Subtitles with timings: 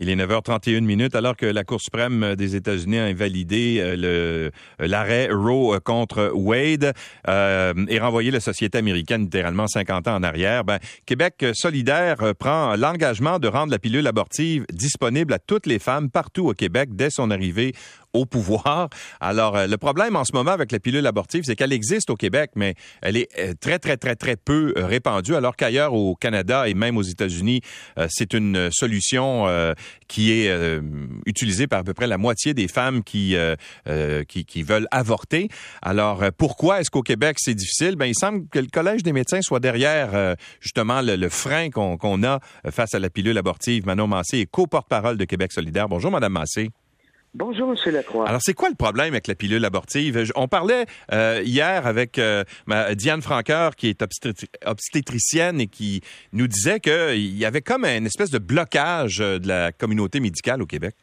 [0.00, 4.50] Il est 9h31 minutes alors que la Cour suprême des États-Unis a invalidé euh, euh,
[4.78, 6.92] l'arrêt Roe contre Wade
[7.26, 10.62] euh, et renvoyé la société américaine littéralement 50 ans en arrière.
[10.62, 16.10] Ben, Québec solidaire prend l'engagement de rendre la pilule abortive disponible à toutes les femmes
[16.10, 17.74] partout au Québec dès son arrivée
[18.12, 18.88] au pouvoir.
[19.20, 22.16] Alors, euh, le problème en ce moment avec la pilule abortive, c'est qu'elle existe au
[22.16, 26.14] Québec, mais elle est euh, très, très, très, très peu euh, répandue, alors qu'ailleurs au
[26.14, 27.60] Canada et même aux États-Unis,
[28.08, 29.46] c'est une solution
[30.06, 30.80] qui est
[31.26, 33.36] utilisée par à peu près la moitié des femmes qui,
[34.28, 35.48] qui, veulent avorter.
[35.82, 37.96] Alors, pourquoi est-ce qu'au Québec, c'est difficile?
[37.96, 42.40] Ben, il semble que le Collège des médecins soit derrière justement le, frein qu'on a
[42.70, 43.86] face à la pilule abortive.
[43.86, 45.88] Manon Massé est co-porte-parole de Québec solidaire.
[45.88, 46.70] Bonjour, Madame Massé.
[47.38, 47.92] Bonjour, M.
[47.92, 48.28] Lacroix.
[48.28, 50.20] Alors, c'est quoi le problème avec la pilule abortive?
[50.34, 52.42] On parlait euh, hier avec euh,
[52.96, 54.02] Diane Franqueur, qui est
[54.66, 56.00] obstétricienne et qui
[56.32, 60.62] nous disait qu'il y avait comme une espèce de blocage euh, de la communauté médicale
[60.62, 60.96] au Québec.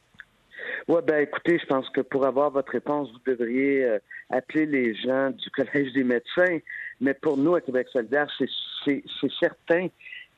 [0.89, 3.87] Oui, ben écoutez, je pense que pour avoir votre réponse, vous devriez
[4.29, 6.59] appeler les gens du Collège des médecins.
[6.99, 9.01] Mais pour nous, à Québec solidaire, c'est
[9.39, 9.87] certain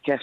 [0.08, 0.17] qu'à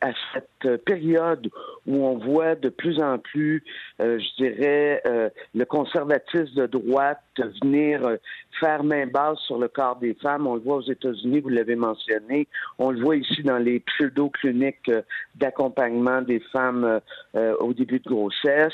[0.00, 1.50] à cette période
[1.86, 3.62] où on voit de plus en plus,
[4.00, 7.20] euh, je dirais, euh, le conservatisme de droite
[7.62, 8.16] venir euh,
[8.58, 11.76] faire main basse sur le corps des femmes, on le voit aux États-Unis, vous l'avez
[11.76, 14.90] mentionné, on le voit ici dans les pseudo-cliniques
[15.34, 17.00] d'accompagnement des femmes
[17.34, 18.72] au début de grossesse.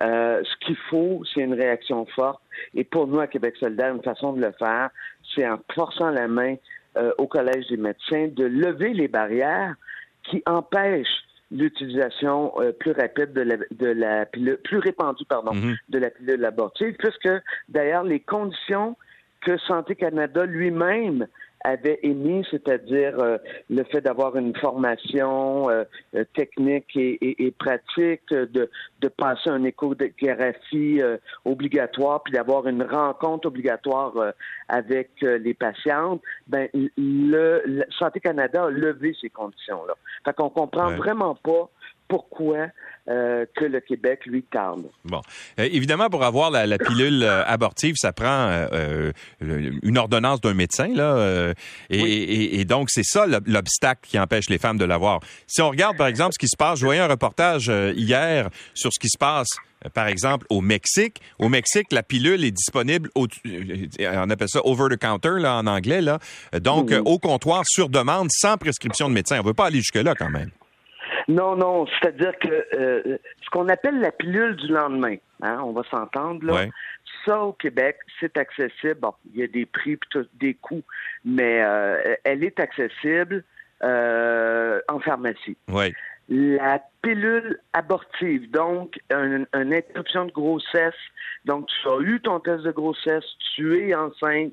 [0.00, 2.40] ce qu'il faut, c'est une réaction forte.
[2.74, 4.88] Et pour nous, à Québec solidaire, une façon de le faire,
[5.34, 6.54] c'est en forçant la main
[7.18, 9.74] au Collège des médecins de lever les barrières
[10.28, 11.08] qui empêche
[11.50, 15.76] l'utilisation euh, plus rapide de la, de la pilule, plus répandue, pardon, mhm.
[15.88, 17.28] de la pilule abortive, puisque
[17.68, 18.96] d'ailleurs les conditions
[19.42, 21.28] que Santé Canada lui-même
[21.66, 25.82] avait émis, c'est-à-dire euh, le fait d'avoir une formation euh,
[26.14, 31.00] euh, technique et, pratique, de, de passer une échographie
[31.44, 34.12] obligatoire, puis d'avoir une rencontre obligatoire
[34.68, 39.94] avec les patientes, ben le, Santé Canada a levé ces conditions-là.
[40.24, 41.70] Fait qu'on comprend vraiment pas
[42.08, 42.68] pourquoi
[43.08, 44.82] euh, que le Québec lui tarde.
[45.04, 45.20] Bon,
[45.60, 48.66] euh, évidemment, pour avoir la, pilule euh, abortive, ça prend
[49.40, 51.52] une ordonnance d'un médecin là,
[51.88, 55.20] et, donc c'est ça l'obstacle qui empêche les femmes de l'avoir.
[55.46, 58.92] Si on regarde par exemple ce qui se passe, je voyais un reportage hier sur
[58.92, 59.48] ce qui se passe
[59.94, 61.20] par exemple, au Mexique.
[61.38, 63.28] Au Mexique, la pilule est disponible, au,
[64.00, 66.18] on appelle ça over the counter là, en anglais, là.
[66.58, 69.36] donc au comptoir sur demande, sans prescription de médecin.
[69.36, 70.50] On ne veut pas aller jusque-là quand même.
[71.28, 75.82] Non, non, c'est-à-dire que euh, ce qu'on appelle la pilule du lendemain, hein, on va
[75.90, 76.66] s'entendre là.
[77.24, 79.00] Ça au Québec, c'est accessible.
[79.00, 79.98] Bon, il y a des prix,
[80.34, 80.84] des coûts,
[81.24, 83.42] mais euh, elle est accessible
[83.82, 85.56] euh, en pharmacie.
[85.68, 85.92] Oui.
[86.28, 90.94] La pilule abortive, donc une, interruption de grossesse,
[91.44, 94.52] donc tu as eu ton test de grossesse, tu es enceinte,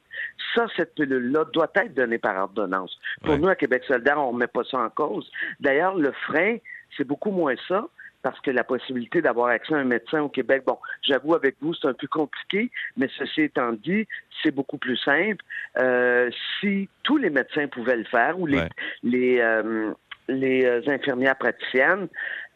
[0.53, 2.95] ça, cette pilule-là doit être donnée par ordonnance.
[3.23, 5.31] Pour nous, à Québec solidaire, on ne met pas ça en cause.
[5.59, 6.57] D'ailleurs, le frein,
[6.95, 7.87] c'est beaucoup moins ça
[8.23, 11.73] parce que la possibilité d'avoir accès à un médecin au Québec, bon, j'avoue avec vous,
[11.75, 14.07] c'est un peu compliqué, mais ceci étant dit,
[14.41, 15.43] c'est beaucoup plus simple.
[15.79, 18.63] Euh, si tous les médecins pouvaient le faire ou les,
[19.03, 19.93] les, euh,
[20.27, 22.07] les euh, infirmières praticiennes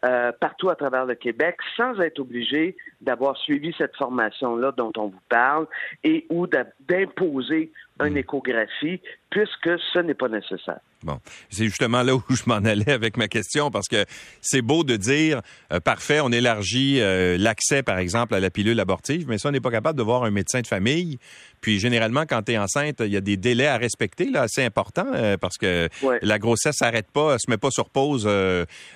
[0.04, 5.08] euh, partout à travers le Québec sans être obligés d'avoir suivi cette formation-là dont on
[5.08, 5.66] vous parle
[6.04, 8.18] et ou d'imposer une hmm.
[8.18, 9.00] échographie
[9.30, 10.80] puisque ce n'est pas nécessaire.
[11.02, 11.18] Bon,
[11.50, 14.04] c'est justement là où je m'en allais avec ma question parce que
[14.40, 15.42] c'est beau de dire
[15.72, 19.52] euh, parfait, on élargit euh, l'accès par exemple à la pilule abortive, mais ça on
[19.52, 21.18] n'est pas capable de voir un médecin de famille.
[21.60, 24.64] Puis généralement quand tu es enceinte, il y a des délais à respecter là assez
[24.64, 25.88] importants euh, parce que
[26.22, 28.28] la grossesse s'arrête pas, elle se met pas sur pause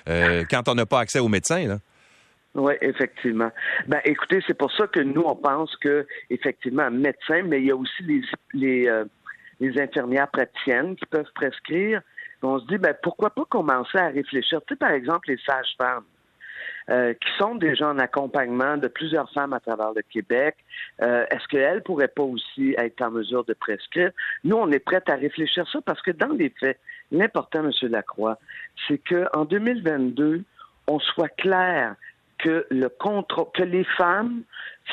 [0.05, 1.77] quand on n'a pas accès au médecin là.
[2.55, 3.51] Oui, effectivement.
[3.87, 7.71] Ben, écoutez, c'est pour ça que nous, on pense que, effectivement, médecin, mais il y
[7.71, 8.21] a aussi les,
[8.53, 9.03] les,
[9.59, 12.01] les infirmières praticiennes qui peuvent prescrire.
[12.43, 14.61] On se dit, ben, pourquoi pas commencer à réfléchir.
[14.67, 16.03] Tu sais, par exemple, les sages-femmes.
[16.89, 20.57] Euh, qui sont déjà en accompagnement de plusieurs femmes à travers le Québec.
[21.01, 24.11] Euh, est-ce qu'elles pourraient pas aussi être en mesure de prescrire?
[24.43, 26.77] Nous, on est prêts à réfléchir ça parce que dans les faits,
[27.09, 27.71] l'important, M.
[27.89, 28.37] Lacroix,
[28.85, 30.43] c'est qu'en 2022,
[30.87, 31.95] on soit clair
[32.37, 34.41] que le contrôle, que les femmes,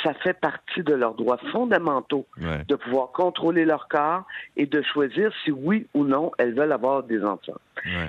[0.04, 4.24] ça fait partie de leurs droits fondamentaux de pouvoir contrôler leur corps
[4.56, 7.60] et de choisir si oui ou non elles veulent avoir des enfants.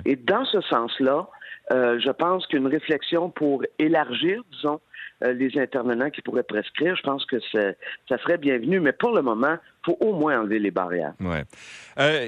[0.04, 1.26] Et dans ce sens-là,
[1.70, 4.80] je pense qu'une réflexion pour élargir, disons,
[5.20, 8.80] les intervenants qui pourraient prescrire, je pense que ça serait bienvenu.
[8.80, 11.14] Mais pour le moment, il faut au moins enlever les barrières.
[11.20, 11.44] Ouais.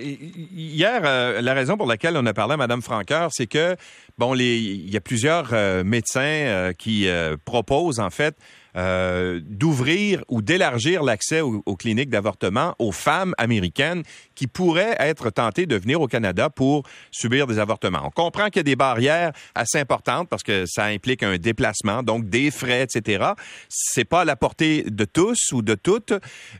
[0.08, 1.02] hier,
[1.42, 3.74] la raison pour laquelle on a parlé à Mme Franqueur, c'est que,
[4.16, 5.52] bon, il y a plusieurs
[5.84, 7.08] médecins qui
[7.44, 8.36] proposent, en fait,
[8.76, 14.02] euh, d'ouvrir ou d'élargir l'accès aux, cliniques d'avortement aux femmes américaines
[14.34, 18.02] qui pourraient être tentées de venir au Canada pour subir des avortements.
[18.04, 22.02] On comprend qu'il y a des barrières assez importantes parce que ça implique un déplacement,
[22.02, 23.24] donc des frais, etc.
[23.68, 26.12] C'est pas à la portée de tous ou de toutes,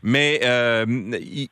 [0.03, 0.85] mais euh,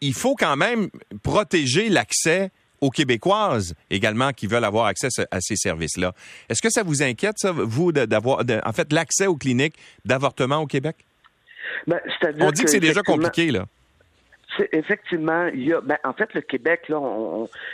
[0.01, 0.89] il faut quand même
[1.23, 2.51] protéger l'accès
[2.83, 6.11] aux Québécoises également qui veulent avoir accès à ces services-là.
[6.49, 10.67] Est-ce que ça vous inquiète, ça, vous, d'avoir, en fait, l'accès aux cliniques d'avortement au
[10.67, 10.97] Québec?
[11.87, 11.99] Ben,
[12.41, 13.65] on dit que, c'est déjà compliqué, là.
[14.71, 16.99] Effectivement, il y a, ben, en fait, le Québec, là,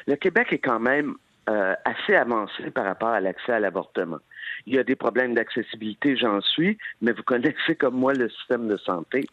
[0.08, 1.16] le Québec est quand même
[1.50, 4.20] euh, assez avancé par rapport à l'accès à l'avortement.
[4.68, 8.68] Il y a des problèmes d'accessibilité, j'en suis, mais vous connaissez comme moi le système
[8.68, 9.26] de santé.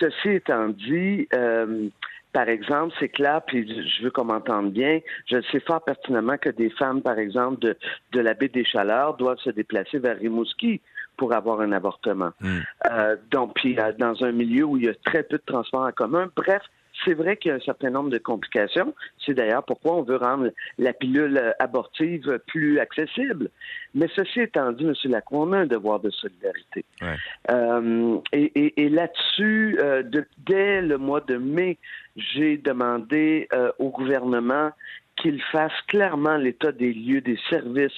[0.00, 1.88] Ceci étant dit, euh,
[2.36, 6.50] par exemple, c'est clair, puis je veux qu'on m'entende bien, je sais fort pertinemment que
[6.50, 7.74] des femmes, par exemple, de,
[8.12, 10.82] de la baie des Chaleurs doivent se déplacer vers Rimouski
[11.16, 12.32] pour avoir un avortement.
[12.42, 12.58] Hmm.
[12.90, 15.86] Euh, donc, puis euh, dans un milieu où il y a très peu de transports
[15.86, 16.30] en commun.
[16.36, 16.60] Bref,
[17.04, 18.94] c'est vrai qu'il y a un certain nombre de complications.
[19.24, 23.50] C'est d'ailleurs pourquoi on veut rendre la pilule abortive plus accessible.
[23.94, 24.94] Mais ceci étant dit, M.
[25.04, 26.84] Lacroix, on a un devoir de solidarité.
[27.50, 30.02] Euh, et, là-dessus, euh,
[30.38, 31.78] dès le mois de mai,
[32.16, 34.70] j'ai demandé euh, au gouvernement
[35.16, 37.92] qu'il fasse clairement l'état des lieux des services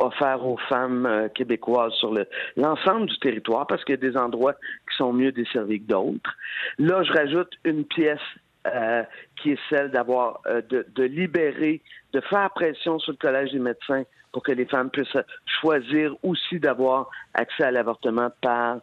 [0.00, 2.12] offert aux femmes euh, québécoises sur
[2.56, 6.36] l'ensemble du territoire parce qu'il y a des endroits qui sont mieux desservis que d'autres.
[6.78, 8.18] Là, je rajoute une pièce
[8.66, 9.02] euh,
[9.40, 11.82] qui est celle d'avoir euh, de, de, libérer,
[12.12, 14.02] de faire pression sur le Collège des médecins
[14.32, 15.16] pour que les femmes puissent
[15.60, 18.78] choisir aussi d'avoir accès à l'avortement par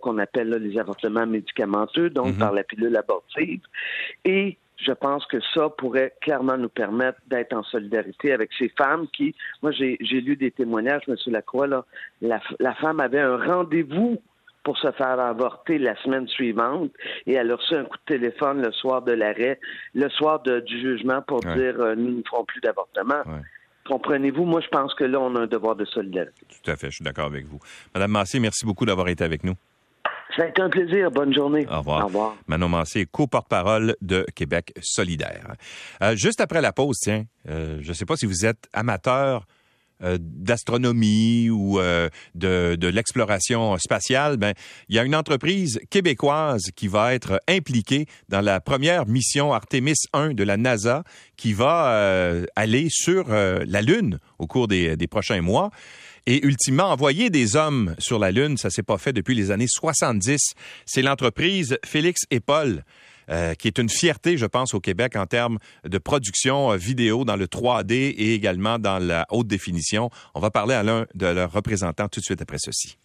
[0.00, 2.38] qu'on appelle les avortements médicamenteux, donc mm-hmm.
[2.38, 3.60] par la pilule abortive.
[4.24, 9.06] Et je pense que ça pourrait clairement nous permettre d'être en solidarité avec ces femmes
[9.08, 11.16] qui, moi j'ai lu des témoignages, M.
[11.26, 11.84] Lacroix, là,
[12.22, 14.18] la, la femme avait un rendez-vous
[14.62, 16.90] pour se faire avorter la semaine suivante
[17.26, 19.58] et elle a reçu un coup de téléphone le soir de l'arrêt,
[19.94, 23.22] le soir du jugement pour dire euh, nous ne ferons plus d'avortement.
[23.86, 26.46] Comprenez-vous, moi je pense que là on a un devoir de solidarité.
[26.62, 27.58] Tout à fait, je suis d'accord avec vous.
[27.94, 29.54] Madame Massé, merci beaucoup d'avoir été avec nous.
[30.38, 31.10] Ça a été un plaisir.
[31.10, 31.66] Bonne journée.
[31.68, 32.04] Au revoir.
[32.04, 32.36] Au revoir.
[32.46, 35.54] Manon Massé, co-porte-parole de Québec solidaire.
[36.00, 39.46] Euh, juste après la pause, tiens, euh, je ne sais pas si vous êtes amateur
[40.00, 41.80] euh, d'astronomie ou
[42.36, 44.54] de, de l'exploration spatiale, ben
[44.88, 49.96] il y a une entreprise québécoise qui va être impliquée dans la première mission Artemis
[50.12, 51.02] 1 de la NASA
[51.36, 55.70] qui va aller sur la Lune au cours des, des prochains mois.
[56.26, 59.66] Et ultimement, envoyer des hommes sur la Lune, ça s'est pas fait depuis les années
[59.68, 60.38] 70.
[60.86, 62.84] C'est l'entreprise Félix et Paul.
[63.30, 67.26] Euh, qui est une fierté, je pense, au Québec en termes de production euh, vidéo
[67.26, 70.08] dans le 3D et également dans la haute définition.
[70.34, 72.96] On va parler à l'un de leurs représentants tout de suite après ceci.